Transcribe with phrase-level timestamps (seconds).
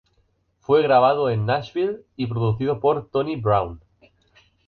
[0.61, 3.83] Fue grabado en Nashville y producido por Tony Brown.